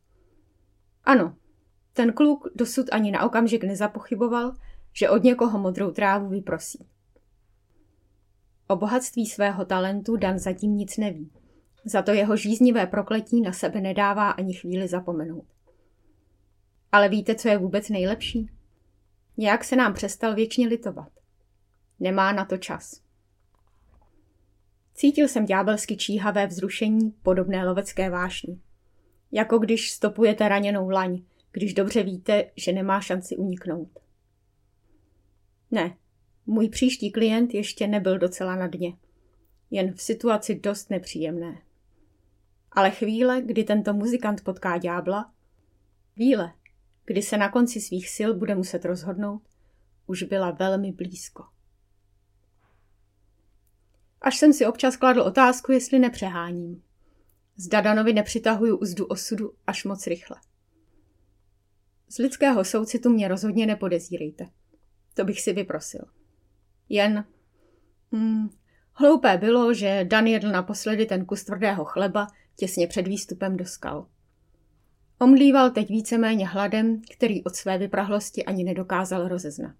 Ano, 1.05 1.37
ten 1.93 2.12
kluk 2.12 2.49
dosud 2.55 2.87
ani 2.93 3.11
na 3.11 3.23
okamžik 3.23 3.64
nezapochyboval, 3.64 4.57
že 4.93 5.11
od 5.11 5.25
někoho 5.25 5.59
modrou 5.59 5.90
trávu 5.90 6.28
vyprosí. 6.28 6.87
O 8.66 8.76
bohatství 8.76 9.26
svého 9.26 9.64
talentu 9.64 10.16
Dan 10.16 10.38
zatím 10.38 10.76
nic 10.76 10.97
neví. 10.97 11.31
Za 11.88 12.02
to 12.02 12.11
jeho 12.11 12.37
žíznivé 12.37 12.87
prokletí 12.87 13.40
na 13.40 13.52
sebe 13.52 13.81
nedává 13.81 14.31
ani 14.31 14.55
chvíli 14.55 14.88
zapomenout. 14.88 15.45
Ale 16.93 17.09
víte, 17.09 17.35
co 17.35 17.49
je 17.49 17.59
vůbec 17.59 17.88
nejlepší? 17.88 18.50
Nějak 19.37 19.64
se 19.64 19.76
nám 19.76 19.95
přestal 19.95 20.35
věčně 20.35 20.69
litovat. 20.69 21.09
Nemá 22.00 22.33
na 22.33 22.45
to 22.45 22.57
čas. 22.57 23.00
Cítil 24.95 25.28
jsem 25.28 25.45
ďábelsky 25.47 25.97
číhavé 25.97 26.47
vzrušení, 26.47 27.11
podobné 27.23 27.69
lovecké 27.69 28.11
vášni. 28.11 28.61
Jako 29.33 29.59
když 29.59 29.90
stopujete 29.90 30.49
raněnou 30.49 30.88
laň, 30.88 31.23
když 31.52 31.75
dobře 31.75 32.02
víte, 32.02 32.50
že 32.57 32.73
nemá 32.73 33.00
šanci 33.00 33.37
uniknout. 33.37 33.99
Ne, 35.71 35.97
můj 36.47 36.69
příští 36.69 37.12
klient 37.12 37.55
ještě 37.55 37.87
nebyl 37.87 38.19
docela 38.19 38.57
na 38.57 38.66
dně. 38.66 38.93
Jen 39.71 39.93
v 39.93 40.02
situaci 40.02 40.61
dost 40.61 40.90
nepříjemné. 40.90 41.65
Ale 42.76 42.90
chvíle, 42.90 43.42
kdy 43.42 43.64
tento 43.64 43.95
muzikant 43.95 44.45
potká 44.45 44.78
ďábla, 44.78 45.33
chvíle, 46.14 46.52
kdy 47.04 47.23
se 47.23 47.37
na 47.37 47.49
konci 47.49 47.80
svých 47.80 48.09
sil 48.16 48.30
bude 48.38 48.54
muset 48.54 48.85
rozhodnout, 48.85 49.42
už 50.06 50.23
byla 50.23 50.50
velmi 50.50 50.92
blízko. 50.92 51.45
Až 54.21 54.37
jsem 54.37 54.52
si 54.52 54.66
občas 54.66 54.97
kladl 54.97 55.21
otázku, 55.21 55.73
jestli 55.73 55.99
nepřeháním. 55.99 56.83
Zda 57.56 57.80
Danovi 57.80 58.12
nepřitahuju 58.12 58.76
uzdu 58.76 59.06
osudu 59.06 59.52
až 59.66 59.85
moc 59.85 60.06
rychle. 60.06 60.37
Z 62.09 62.18
lidského 62.18 62.64
soucitu 62.64 63.11
mě 63.11 63.28
rozhodně 63.28 63.66
nepodezírejte. 63.66 64.47
To 65.14 65.25
bych 65.25 65.40
si 65.40 65.52
vyprosil. 65.52 66.04
Jen... 66.88 67.25
Hmm, 68.12 68.50
hloupé 68.92 69.38
bylo, 69.38 69.75
že 69.75 70.04
Dan 70.04 70.26
jedl 70.26 70.50
naposledy 70.50 71.06
ten 71.06 71.25
kus 71.25 71.45
tvrdého 71.45 71.85
chleba 71.85 72.26
těsně 72.56 72.86
před 72.86 73.08
výstupem 73.08 73.56
do 73.56 73.64
skal. 73.64 74.06
Omdlíval 75.18 75.70
teď 75.70 75.88
víceméně 75.88 76.48
hladem, 76.48 77.00
který 77.12 77.44
od 77.44 77.56
své 77.56 77.78
vyprahlosti 77.78 78.44
ani 78.44 78.64
nedokázal 78.64 79.28
rozeznat. 79.28 79.76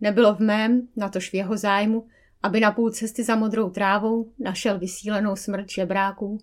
Nebylo 0.00 0.34
v 0.34 0.40
mém, 0.40 0.88
natož 0.96 1.30
v 1.30 1.34
jeho 1.34 1.56
zájmu, 1.56 2.06
aby 2.42 2.60
na 2.60 2.72
půl 2.72 2.90
cesty 2.90 3.24
za 3.24 3.36
modrou 3.36 3.70
trávou 3.70 4.32
našel 4.38 4.78
vysílenou 4.78 5.36
smrt 5.36 5.70
žebráků, 5.70 6.38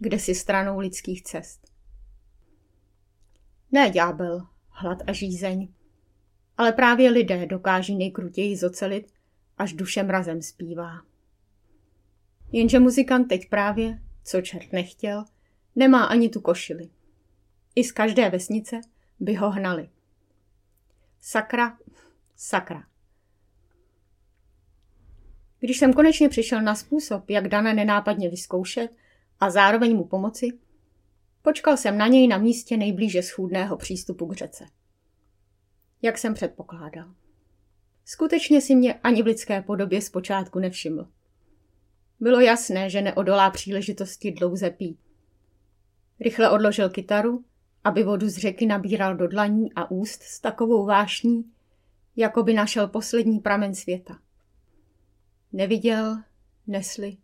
kde 0.00 0.18
si 0.18 0.34
stranou 0.34 0.78
lidských 0.78 1.22
cest. 1.22 1.70
Ne 3.72 3.90
ďábel, 3.90 4.46
hlad 4.68 4.98
a 5.06 5.12
žízeň, 5.12 5.68
ale 6.56 6.72
právě 6.72 7.10
lidé 7.10 7.46
dokáží 7.46 7.96
nejkrutěji 7.96 8.56
zocelit, 8.56 9.12
až 9.58 9.72
duše 9.72 10.02
mrazem 10.02 10.42
zpívá. 10.42 10.92
Jenže 12.52 12.78
muzikant 12.78 13.28
teď 13.28 13.48
právě, 13.48 13.98
co 14.30 14.40
čert 14.40 14.72
nechtěl, 14.72 15.24
nemá 15.76 16.04
ani 16.04 16.28
tu 16.28 16.40
košili. 16.40 16.90
I 17.74 17.84
z 17.84 17.92
každé 17.92 18.30
vesnice 18.30 18.80
by 19.20 19.34
ho 19.34 19.50
hnali. 19.50 19.90
Sakra, 21.20 21.78
sakra. 22.36 22.84
Když 25.60 25.78
jsem 25.78 25.92
konečně 25.92 26.28
přišel 26.28 26.62
na 26.62 26.74
způsob, 26.74 27.30
jak 27.30 27.48
Dana 27.48 27.72
nenápadně 27.72 28.28
vyzkoušet 28.28 28.90
a 29.40 29.50
zároveň 29.50 29.96
mu 29.96 30.04
pomoci, 30.04 30.48
počkal 31.42 31.76
jsem 31.76 31.98
na 31.98 32.06
něj 32.06 32.28
na 32.28 32.38
místě 32.38 32.76
nejblíže 32.76 33.22
schůdného 33.22 33.76
přístupu 33.76 34.26
k 34.26 34.36
řece. 34.36 34.66
Jak 36.02 36.18
jsem 36.18 36.34
předpokládal. 36.34 37.14
Skutečně 38.04 38.60
si 38.60 38.74
mě 38.74 38.94
ani 38.94 39.22
v 39.22 39.26
lidské 39.26 39.62
podobě 39.62 40.02
zpočátku 40.02 40.58
nevšiml. 40.58 41.08
Bylo 42.20 42.40
jasné, 42.40 42.90
že 42.90 43.02
neodolá 43.02 43.50
příležitosti 43.50 44.32
dlouze 44.32 44.70
pít. 44.70 44.98
Rychle 46.20 46.50
odložil 46.50 46.90
kytaru, 46.90 47.44
aby 47.84 48.02
vodu 48.02 48.28
z 48.28 48.36
řeky 48.36 48.66
nabíral 48.66 49.16
do 49.16 49.28
dlaní 49.28 49.72
a 49.72 49.90
úst 49.90 50.22
s 50.22 50.40
takovou 50.40 50.86
vášní, 50.86 51.52
jako 52.16 52.42
by 52.42 52.54
našel 52.54 52.88
poslední 52.88 53.40
pramen 53.40 53.74
světa. 53.74 54.18
Neviděl, 55.52 56.22
nesli. 56.66 57.16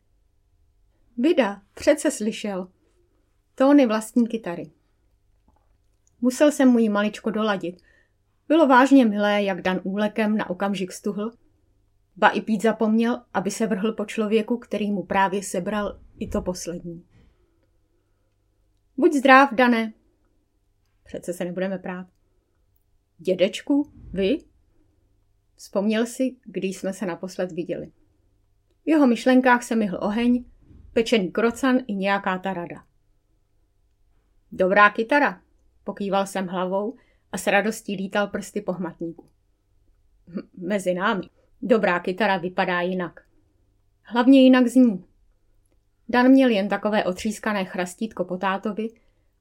Vida, 1.17 1.63
přece 1.75 2.11
slyšel. 2.11 2.69
Tóny 3.55 3.87
vlastní 3.87 4.27
kytary. 4.29 4.71
Musel 6.21 6.53
jsem 6.53 6.69
mu 6.69 6.79
ji 6.79 6.89
maličko 6.89 7.31
doladit. 7.31 7.83
Bylo 8.49 8.67
vážně 8.67 9.05
milé, 9.05 9.43
jak 9.43 9.63
Dan 9.63 9.81
úlekem 9.85 10.37
na 10.37 10.51
okamžik 10.51 10.93
stuhl. 10.93 11.33
Ba 12.17 12.29
i 12.29 12.41
pít 12.41 12.63
zapomněl, 12.63 13.23
aby 13.35 13.51
se 13.51 13.67
vrhl 13.67 13.93
po 13.93 14.05
člověku, 14.05 14.57
který 14.57 14.91
mu 14.91 15.03
právě 15.03 15.43
sebral 15.43 16.01
i 16.19 16.29
to 16.29 16.43
poslední. 16.43 17.07
Buď 18.97 19.13
zdrav, 19.13 19.53
Dane. 19.53 19.93
Přece 21.05 21.33
se 21.33 21.45
nebudeme 21.45 21.79
prát. 21.79 22.07
Dědečku, 23.19 23.93
vy? 24.13 24.39
Vzpomněl 25.57 26.07
si, 26.07 26.37
když 26.45 26.77
jsme 26.77 26.93
se 26.93 27.07
naposled 27.07 27.53
viděli. 27.53 27.93
V 28.85 28.89
jeho 28.89 29.07
myšlenkách 29.07 29.63
se 29.63 29.77
myhl 29.77 29.99
oheň, 30.03 30.45
pečený 30.93 31.31
krocan 31.31 31.79
i 31.87 31.95
nějaká 31.95 32.39
ta 32.39 32.55
rada. 32.55 32.85
Dobrá 34.53 34.91
kytara, 34.91 35.43
pokýval 35.85 36.27
jsem 36.27 36.47
hlavou 36.47 36.97
a 37.33 37.39
s 37.39 37.47
radostí 37.47 37.97
lítal 37.97 38.27
prsty 38.27 38.61
po 38.61 38.73
hmatníku. 38.73 39.29
Hm, 40.29 40.49
mezi 40.57 40.95
námi. 40.95 41.29
Dobrá 41.63 42.01
kytara 42.01 42.37
vypadá 42.37 42.81
jinak. 42.81 43.21
Hlavně 44.03 44.43
jinak 44.43 44.67
zní. 44.67 45.05
Dan 46.09 46.29
měl 46.29 46.51
jen 46.51 46.69
takové 46.69 47.05
otřískané 47.05 47.65
chrastítko 47.65 48.25
po 48.25 48.37
tátovi, 48.37 48.89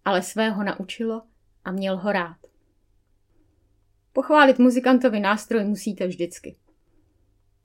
ale 0.06 0.22
svého 0.22 0.64
naučilo 0.64 1.22
a 1.66 1.72
měl 1.72 1.98
ho 1.98 2.12
rád. 2.12 2.38
Pochválit 4.14 4.60
muzikantovi 4.60 5.20
nástroj 5.20 5.64
musíte 5.64 6.08
vždycky. 6.08 6.56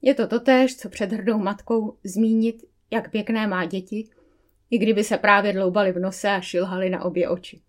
Je 0.01 0.13
to 0.13 0.27
totéž, 0.27 0.77
co 0.77 0.89
před 0.89 1.11
hrdou 1.11 1.37
matkou 1.37 1.97
zmínit, 2.03 2.63
jak 2.91 3.11
pěkné 3.11 3.47
má 3.47 3.65
děti, 3.65 4.09
i 4.69 4.77
kdyby 4.77 5.03
se 5.03 5.17
právě 5.17 5.53
dloubali 5.53 5.91
v 5.91 5.99
nose 5.99 6.29
a 6.29 6.41
šilhali 6.41 6.89
na 6.89 7.01
obě 7.05 7.29
oči. 7.29 7.61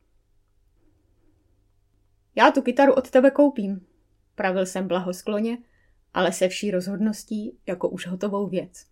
Já 2.35 2.51
tu 2.51 2.63
kytaru 2.63 2.93
od 2.93 3.11
tebe 3.11 3.31
koupím, 3.31 3.87
pravil 4.35 4.67
jsem 4.67 4.89
blahoskloně, 4.89 5.59
ale 6.15 6.33
se 6.33 6.49
vší 6.49 6.71
rozhodností 6.71 7.59
jako 7.67 7.89
už 7.89 8.07
hotovou 8.07 8.49
věc. 8.49 8.87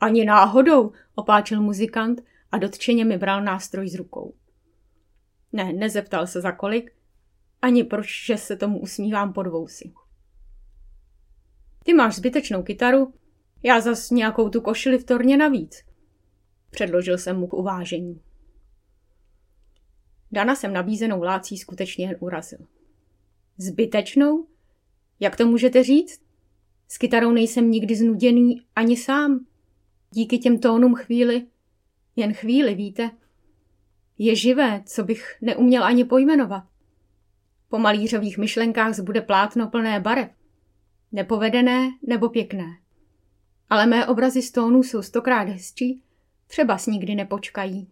Ani 0.00 0.24
náhodou, 0.24 0.92
opáčil 1.14 1.60
muzikant 1.60 2.20
a 2.52 2.58
dotčeně 2.58 3.04
mi 3.04 3.18
bral 3.18 3.42
nástroj 3.42 3.88
z 3.88 3.94
rukou. 3.94 4.34
Ne, 5.52 5.72
nezeptal 5.72 6.26
se 6.26 6.40
za 6.40 6.52
kolik, 6.52 6.92
ani 7.62 7.84
proč, 7.84 8.24
že 8.26 8.36
se 8.36 8.56
tomu 8.56 8.80
usmívám 8.80 9.32
pod 9.32 9.46
vousy. 9.46 9.92
Ty 11.84 11.94
máš 11.94 12.14
zbytečnou 12.16 12.62
kytaru, 12.62 13.14
já 13.62 13.80
zas 13.80 14.10
nějakou 14.10 14.48
tu 14.48 14.60
košili 14.60 14.98
v 14.98 15.04
torně 15.04 15.36
navíc. 15.36 15.84
Předložil 16.70 17.18
jsem 17.18 17.38
mu 17.38 17.46
k 17.46 17.54
uvážení. 17.54 18.20
Dana 20.32 20.54
jsem 20.56 20.72
nabízenou 20.72 21.22
lácí 21.22 21.58
skutečně 21.58 22.06
jen 22.06 22.16
urazil. 22.20 22.58
Zbytečnou? 23.58 24.46
Jak 25.20 25.36
to 25.36 25.46
můžete 25.46 25.82
říct? 25.82 26.20
S 26.88 26.98
kytarou 26.98 27.32
nejsem 27.32 27.70
nikdy 27.70 27.96
znuděný 27.96 28.62
ani 28.76 28.96
sám. 28.96 29.46
Díky 30.10 30.38
těm 30.38 30.58
tónům 30.58 30.94
chvíli, 30.94 31.46
jen 32.16 32.32
chvíli, 32.32 32.74
víte, 32.74 33.10
je 34.18 34.36
živé, 34.36 34.82
co 34.86 35.04
bych 35.04 35.36
neuměl 35.40 35.84
ani 35.84 36.04
pojmenovat. 36.04 36.64
Po 37.68 37.78
malířových 37.78 38.38
myšlenkách 38.38 38.94
zbude 38.94 39.20
plátno 39.20 39.68
plné 39.68 40.00
barev. 40.00 40.30
Nepovedené 41.12 41.90
nebo 42.06 42.28
pěkné. 42.28 42.78
Ale 43.70 43.86
mé 43.86 44.06
obrazy 44.06 44.42
z 44.42 44.50
tónů 44.50 44.82
jsou 44.82 45.02
stokrát 45.02 45.48
hezčí, 45.48 46.02
třeba 46.46 46.78
s 46.78 46.86
nikdy 46.86 47.14
nepočkají. 47.14 47.88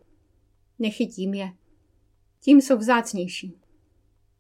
Nechytím 0.79 1.35
je. 1.35 1.53
Tím 2.41 2.61
jsou 2.61 2.77
vzácnější. 2.77 3.59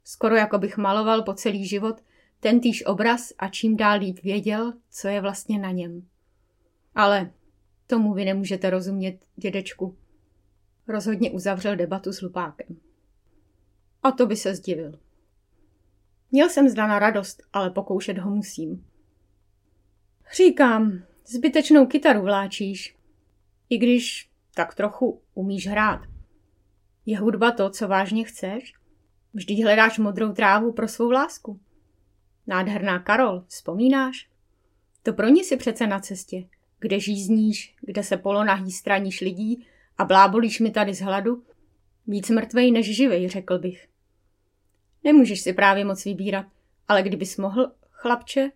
Skoro 0.05 0.37
jako 0.37 0.59
bych 0.59 0.77
maloval 0.77 1.23
po 1.23 1.35
celý 1.35 1.67
život 1.67 2.03
tentýž 2.43 2.85
obraz 2.87 3.33
a 3.39 3.49
čím 3.49 3.77
dál 3.77 3.99
líp 3.99 4.19
věděl, 4.23 4.73
co 4.91 5.09
je 5.09 5.21
vlastně 5.21 5.59
na 5.59 5.71
něm. 5.71 6.09
Ale 6.95 7.31
tomu 7.87 8.15
vy 8.15 8.25
nemůžete 8.25 8.71
rozumět, 8.71 9.19
dědečku. 9.37 9.97
Rozhodně 10.89 11.31
uzavřel 11.31 11.77
debatu 11.77 12.13
s 12.13 12.21
Lupákem. 12.21 12.77
A 14.03 14.13
to 14.13 14.27
by 14.27 14.37
se 14.37 14.55
zdivil. 14.55 14.99
Měl 16.31 16.49
jsem 16.49 16.69
zdana 16.69 16.99
radost, 16.99 17.43
ale 17.53 17.71
pokoušet 17.71 18.19
ho 18.19 18.31
musím. 18.31 18.87
Říkám, 20.37 21.03
zbytečnou 21.27 21.87
kytaru 21.87 22.23
vláčíš. 22.23 22.97
I 23.69 23.79
když 23.79 24.31
tak 24.55 24.75
trochu 24.75 25.23
umíš 25.35 25.67
hrát. 25.67 26.01
Je 27.07 27.19
hudba 27.19 27.51
to, 27.51 27.71
co 27.71 27.89
vážně 27.89 28.25
chceš? 28.25 28.73
Vždyť 29.35 29.63
hledáš 29.63 29.99
modrou 29.99 30.33
trávu 30.33 30.73
pro 30.73 30.89
svou 30.89 31.11
lásku. 31.11 31.61
Nádherná 32.47 32.99
Karol, 32.99 33.45
vzpomínáš? 33.49 34.29
To 35.03 35.13
pro 35.13 35.29
ní 35.29 35.45
si 35.45 35.57
přece 35.57 35.87
na 35.87 36.01
cestě, 36.01 36.45
kde 36.79 37.01
žízníš, 37.01 37.75
kde 37.81 38.03
se 38.03 38.17
polonahý 38.17 38.73
straníš 38.73 39.21
lidí 39.21 39.67
a 39.99 40.05
blábolíš 40.05 40.61
mi 40.61 40.71
tady 40.71 40.95
z 40.95 41.01
hladu. 41.01 41.45
Víc 42.07 42.31
mrtvej 42.31 42.71
než 42.71 42.97
živej, 42.97 43.29
řekl 43.29 43.59
bych. 43.59 43.89
Nemůžeš 45.05 45.41
si 45.41 45.53
právě 45.53 45.85
moc 45.85 46.05
vybírat, 46.05 46.47
ale 46.89 47.03
kdybys 47.03 47.37
mohl, 47.37 47.73
chlapče, 47.91 48.51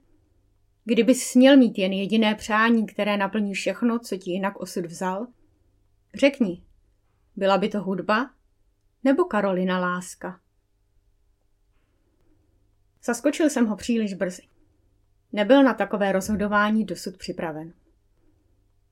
kdybys 0.84 1.26
směl 1.26 1.56
mít 1.56 1.78
jen 1.78 1.92
jediné 1.92 2.34
přání, 2.34 2.86
které 2.86 3.16
naplní 3.16 3.54
všechno, 3.54 3.98
co 3.98 4.16
ti 4.16 4.30
jinak 4.30 4.60
osud 4.60 4.86
vzal, 4.86 5.26
řekni, 6.14 6.62
byla 7.36 7.58
by 7.58 7.68
to 7.68 7.82
hudba 7.82 8.30
nebo 9.04 9.24
Karolina 9.24 9.78
láska? 9.78 10.40
Zaskočil 13.06 13.50
jsem 13.50 13.66
ho 13.66 13.76
příliš 13.76 14.14
brzy. 14.14 14.42
Nebyl 15.32 15.62
na 15.62 15.74
takové 15.74 16.12
rozhodování 16.12 16.84
dosud 16.84 17.16
připraven. 17.16 17.72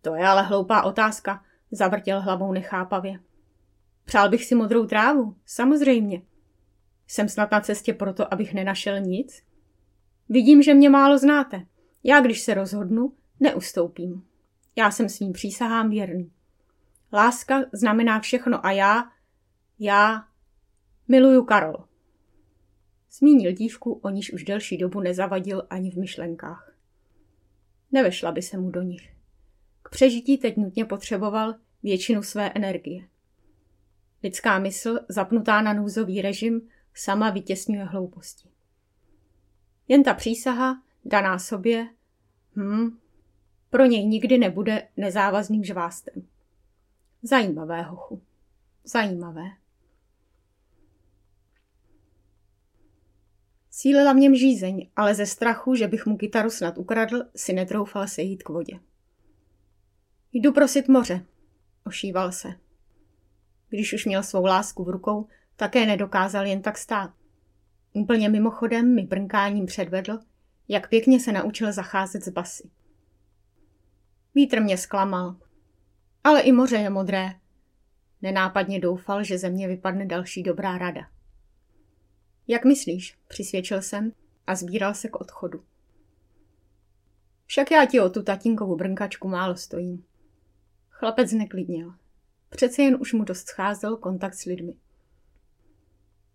To 0.03 0.15
je 0.15 0.27
ale 0.27 0.43
hloupá 0.43 0.83
otázka, 0.83 1.45
zavrtěl 1.71 2.21
hlavou 2.21 2.53
nechápavě. 2.53 3.19
Přál 4.05 4.29
bych 4.29 4.45
si 4.45 4.55
modrou 4.55 4.87
trávu, 4.87 5.37
samozřejmě. 5.47 6.23
Jsem 7.07 7.29
snad 7.29 7.51
na 7.51 7.61
cestě 7.61 7.95
proto, 7.95 8.35
abych 8.35 8.55
nenašel 8.55 9.01
nic? 9.01 9.43
Vidím, 10.29 10.63
že 10.63 10.75
mě 10.75 10.91
málo 10.91 11.19
znáte. 11.19 11.67
Já, 12.03 12.21
když 12.21 12.41
se 12.41 12.55
rozhodnu, 12.55 13.13
Neustoupím. 13.41 14.25
Já 14.77 14.91
jsem 14.91 15.09
svým 15.09 15.33
přísahám 15.33 15.91
věrný. 15.91 16.33
Láska 17.13 17.61
znamená 17.73 18.21
všechno 18.21 18.67
a 18.67 18.71
já, 18.71 19.11
já 19.79 20.25
miluju 21.09 21.45
Karol. 21.45 21.85
Zmínil 23.19 23.53
dívku, 23.53 23.93
o 23.93 24.11
níž 24.11 24.33
už 24.33 24.45
delší 24.45 24.79
dobu 24.79 25.01
nezavadil 25.01 25.67
ani 25.71 25.91
v 25.91 25.97
myšlenkách. 25.97 26.75
Nevešla 27.93 28.33
by 28.33 28.43
se 28.43 28.59
mu 28.59 28.71
do 28.71 28.83
nich. 28.83 29.15
K 29.83 29.89
přežití 29.89 30.39
teď 30.39 30.57
nutně 30.57 30.85
potřeboval 30.85 31.55
většinu 31.83 32.23
své 32.23 32.51
energie. 32.51 33.09
Lidská 34.23 34.59
mysl, 34.59 34.99
zapnutá 35.09 35.63
na 35.63 35.73
nouzový 35.73 36.23
režim, 36.23 36.69
sama 36.95 37.31
vytěsňuje 37.31 37.85
hlouposti. 37.85 38.49
Jen 39.89 40.03
ta 40.03 40.15
přísaha, 40.15 40.83
daná 41.05 41.39
sobě, 41.39 41.89
hm, 42.57 42.99
pro 43.71 43.85
něj 43.87 44.07
nikdy 44.07 44.39
nebude 44.39 44.89
nezávazným 44.97 45.65
žvástem. 45.65 46.27
Zajímavé, 47.23 47.83
hochu. 47.83 48.23
Zajímavé. 48.85 49.64
Sílila 53.77 54.13
v 54.13 54.17
něm 54.17 54.35
žízeň, 54.35 54.91
ale 54.97 55.15
ze 55.15 55.27
strachu, 55.27 55.75
že 55.75 55.89
bych 55.89 56.07
mu 56.07 56.17
kytaru 56.17 56.51
snad 56.51 56.79
ukradl, 56.79 57.23
si 57.37 57.53
netroufal 57.53 58.09
se 58.09 58.23
jít 58.23 58.43
k 58.43 58.49
vodě. 58.49 58.81
Jdu 60.33 60.53
prosit 60.53 60.89
moře, 60.89 61.27
ošíval 61.87 62.33
se. 62.33 62.49
Když 63.69 63.93
už 63.93 64.05
měl 64.07 64.23
svou 64.23 64.47
lásku 64.47 64.85
v 64.85 64.89
rukou, 64.89 65.27
také 65.57 65.87
nedokázal 65.87 66.47
jen 66.47 66.63
tak 66.63 66.79
stát. 66.79 67.11
Úplně 67.93 68.29
mimochodem 68.29 68.95
mi 68.95 69.03
brnkáním 69.03 69.67
předvedl, 69.67 70.19
jak 70.69 70.89
pěkně 70.89 71.21
se 71.21 71.33
naučil 71.33 71.73
zacházet 71.73 72.25
s 72.25 72.29
basy. 72.29 72.71
Vítr 74.35 74.61
mě 74.63 74.79
zklamal. 74.79 75.37
Ale 76.25 76.41
i 76.41 76.53
moře 76.53 76.77
je 76.77 76.91
modré. 76.91 77.35
Nenápadně 78.23 78.81
doufal, 78.81 79.25
že 79.25 79.39
ze 79.39 79.51
mě 79.51 79.69
vypadne 79.69 80.07
další 80.07 80.43
dobrá 80.43 80.79
rada. 80.79 81.14
Jak 82.49 82.65
myslíš, 82.65 83.19
přisvědčil 83.29 83.83
jsem 83.83 84.13
a 84.47 84.55
sbíral 84.55 84.95
se 84.95 85.09
k 85.09 85.21
odchodu. 85.21 85.65
Však 87.47 87.71
já 87.71 87.87
ti 87.87 88.01
o 88.01 88.11
tu 88.11 88.23
tatínkovou 88.23 88.77
brnkačku 88.77 89.29
málo 89.29 89.57
stojím. 89.57 90.05
Chlapec 90.91 91.33
neklidnil. 91.33 91.95
Přece 92.49 92.83
jen 92.83 92.97
už 93.01 93.13
mu 93.13 93.25
dost 93.25 93.47
scházel 93.47 93.97
kontakt 93.97 94.35
s 94.35 94.45
lidmi. 94.45 94.75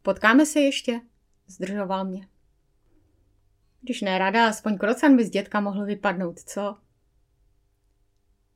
Potkáme 0.02 0.46
se 0.46 0.60
ještě? 0.60 1.02
Zdržoval 1.48 2.06
mě. 2.06 2.28
Když 3.82 4.02
ne 4.02 4.18
rada, 4.18 4.48
aspoň 4.48 4.78
krocan 4.78 5.18
by 5.18 5.26
z 5.26 5.30
dětka 5.30 5.60
mohl 5.60 5.86
vypadnout, 5.86 6.40
co? 6.40 6.78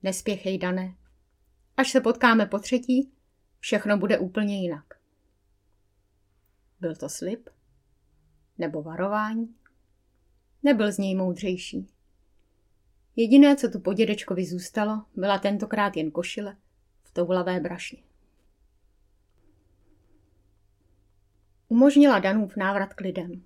Nespěchej, 0.03 0.57
Dané. 0.57 0.95
Až 1.77 1.91
se 1.91 2.01
potkáme 2.01 2.45
po 2.45 2.59
třetí, 2.59 3.11
všechno 3.59 3.97
bude 3.97 4.19
úplně 4.19 4.61
jinak. 4.61 5.02
Byl 6.83 6.95
to 6.95 7.09
slib? 7.09 7.49
Nebo 8.57 8.83
varování? 8.83 9.55
Nebyl 10.63 10.91
z 10.91 10.97
něj 10.97 11.15
moudřejší. 11.15 11.87
Jediné, 13.15 13.55
co 13.55 13.69
tu 13.69 13.79
po 13.79 13.93
dědečkovi 13.93 14.45
zůstalo, 14.45 15.05
byla 15.15 15.39
tentokrát 15.39 15.97
jen 15.97 16.11
košile 16.11 16.57
v 17.03 17.11
toulavé 17.11 17.59
brašně. 17.59 18.03
Umožnila 21.67 22.19
Danův 22.19 22.55
návrat 22.55 22.93
k 22.93 23.01
lidem. 23.01 23.43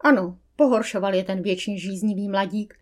Ano, 0.00 0.38
pohoršoval 0.56 1.14
je 1.14 1.24
ten 1.24 1.42
věčně 1.42 1.78
žíznivý 1.78 2.28
mladík, 2.28 2.80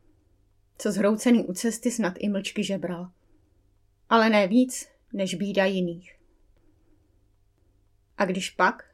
co 0.78 0.92
zhroucený 0.92 1.44
u 1.44 1.52
cesty 1.52 1.90
snad 1.90 2.14
i 2.18 2.28
mlčky 2.28 2.64
žebral. 2.64 3.10
Ale 4.08 4.30
ne 4.30 4.48
víc, 4.48 4.88
než 5.12 5.34
bída 5.34 5.64
jiných. 5.64 6.18
A 8.16 8.24
když 8.24 8.50
pak, 8.50 8.93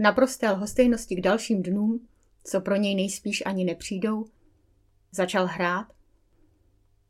naprosté 0.00 0.50
lhostejnosti 0.50 1.16
k 1.16 1.20
dalším 1.20 1.62
dnům, 1.62 2.08
co 2.44 2.60
pro 2.60 2.76
něj 2.76 2.94
nejspíš 2.94 3.42
ani 3.46 3.64
nepřijdou, 3.64 4.24
začal 5.12 5.46
hrát, 5.46 5.92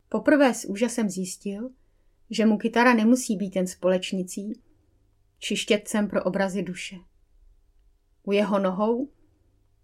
poprvé 0.09 0.53
s 0.53 0.65
úžasem 0.65 1.09
zjistil, 1.09 1.69
že 2.29 2.45
mu 2.45 2.57
kytara 2.57 2.93
nemusí 2.93 3.35
být 3.35 3.55
jen 3.55 3.67
společnicí, 3.67 4.61
či 5.39 5.57
štětcem 5.57 6.07
pro 6.07 6.23
obrazy 6.23 6.63
duše. 6.63 6.95
U 8.23 8.31
jeho 8.31 8.59
nohou, 8.59 9.09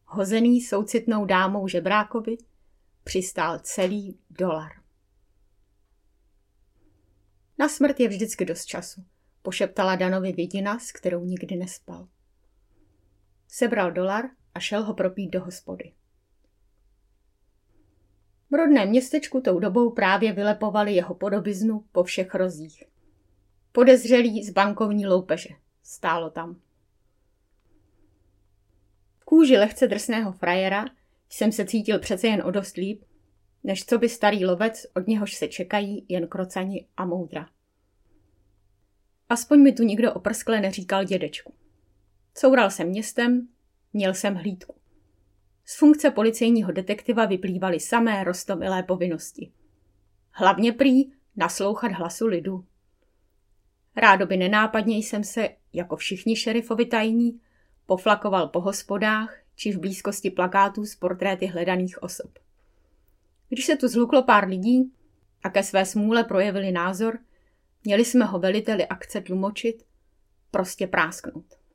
hozený 0.06 0.62
soucitnou 0.62 1.26
dámou 1.26 1.68
žebrákovi, 1.68 2.38
přistál 3.04 3.60
celý 3.60 4.20
dolar. 4.30 4.72
Na 7.58 7.70
smrt 7.70 8.00
je 8.00 8.08
vždycky 8.08 8.46
dost 8.46 8.66
času, 8.66 9.06
pošeptala 9.42 9.96
Danovi 9.96 10.32
vidina, 10.32 10.80
s 10.80 10.92
kterou 10.92 11.26
nikdy 11.26 11.56
nespal. 11.56 12.08
Sebral 13.48 13.92
dolar 13.92 14.26
a 14.56 14.60
šel 14.60 14.84
ho 14.84 14.94
propít 14.94 15.30
do 15.30 15.44
hospody. 15.44 15.94
V 18.52 18.54
rodném 18.54 18.90
městečku 18.90 19.42
tou 19.42 19.60
dobou 19.60 19.92
právě 19.92 20.34
vylepovali 20.34 20.94
jeho 20.94 21.16
podobiznu 21.16 21.86
po 21.92 22.04
všech 22.04 22.36
rozích. 22.36 22.84
Podezřelý 23.72 24.44
z 24.44 24.50
bankovní 24.50 25.08
loupeže. 25.08 25.50
Stálo 25.84 26.30
tam. 26.30 26.60
V 29.20 29.26
kůži 29.26 29.58
lehce 29.58 29.88
drsného 29.88 30.32
frajera 30.32 30.86
jsem 31.30 31.52
se 31.52 31.66
cítil 31.66 32.00
přece 32.00 32.28
jen 32.28 32.42
o 32.46 32.52
dost 32.52 32.78
líp, 32.78 33.04
než 33.64 33.86
co 33.86 33.98
by 33.98 34.10
starý 34.10 34.46
lovec, 34.46 34.86
od 34.96 35.08
něhož 35.08 35.36
se 35.36 35.48
čekají 35.48 36.06
jen 36.10 36.28
krocani 36.28 36.88
a 36.98 37.06
moudra. 37.06 37.50
Aspoň 39.30 39.64
mi 39.64 39.74
tu 39.74 39.84
nikdo 39.84 40.14
oprskle 40.14 40.62
neříkal 40.62 41.04
dědečku. 41.04 41.54
Coural 42.40 42.72
jsem 42.72 42.88
městem, 42.88 43.48
měl 43.94 44.14
jsem 44.14 44.36
hlídku. 44.36 44.76
Z 45.66 45.78
funkce 45.78 46.12
policejního 46.12 46.72
detektiva 46.72 47.26
vyplývaly 47.26 47.80
samé 47.80 48.24
rostomilé 48.24 48.84
povinnosti. 48.84 49.52
Hlavně 50.32 50.72
prý 50.72 51.12
naslouchat 51.36 51.92
hlasu 51.92 52.28
lidu. 52.28 52.66
Rádoby 53.96 54.38
nenápadně 54.38 54.98
jsem 54.98 55.24
se, 55.24 55.50
jako 55.74 55.96
všichni 55.96 56.36
šerifovi 56.36 56.86
tajní, 56.86 57.42
poflakoval 57.86 58.48
po 58.48 58.62
hospodách 58.62 59.38
či 59.56 59.72
v 59.72 59.80
blízkosti 59.80 60.30
plakátů 60.30 60.86
s 60.86 60.96
portréty 60.96 61.46
hledaných 61.46 62.04
osob. 62.04 62.40
Když 63.50 63.66
se 63.66 63.76
tu 63.76 63.88
zhluklo 63.88 64.24
pár 64.24 64.48
lidí 64.48 64.92
a 65.44 65.50
ke 65.50 65.64
své 65.64 65.86
smůle 65.86 66.24
projevili 66.24 66.72
názor, 66.72 67.20
měli 67.84 68.06
jsme 68.06 68.26
ho 68.26 68.40
veliteli 68.40 68.88
akce 68.88 69.22
tlumočit, 69.22 69.86
prostě 70.52 70.88
prásknout. 70.88 71.67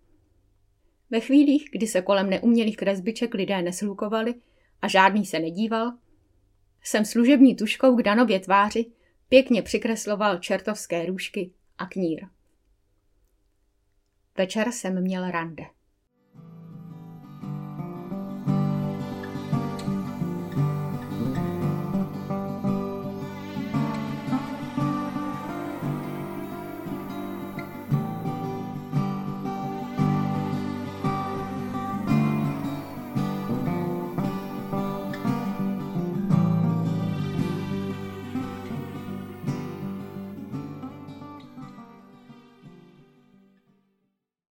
Ve 1.13 1.21
chvílích, 1.21 1.69
kdy 1.73 1.87
se 1.87 2.03
kolem 2.03 2.31
neumělých 2.31 2.77
kresbiček 2.77 3.35
lidé 3.35 3.63
neslukovali 3.63 4.35
a 4.83 4.89
žádný 4.89 5.27
se 5.27 5.39
nedíval, 5.39 5.93
jsem 6.83 7.05
služební 7.05 7.57
tuškou 7.57 7.97
k 7.97 8.03
Danově 8.03 8.41
tváři 8.41 8.87
pěkně 9.29 9.63
přikresloval 9.63 10.39
čertovské 10.39 11.07
růžky 11.07 11.51
a 11.79 11.87
knír. 11.87 12.27
Večer 14.39 14.73
jsem 14.73 15.03
měl 15.03 15.31
rande. 15.31 15.65